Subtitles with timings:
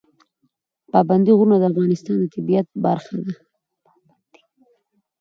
[0.91, 3.33] پابندی غرونه د افغانستان د طبیعت برخه ده.